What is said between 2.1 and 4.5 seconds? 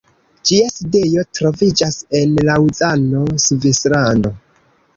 en Laŭzano, Svislando.